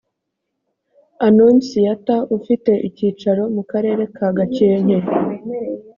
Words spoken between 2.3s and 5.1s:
ufite icyicaro mu karere ka gakenke